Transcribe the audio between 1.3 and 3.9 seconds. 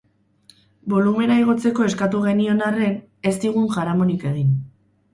igotzeko eskatu genion arren, ez zigun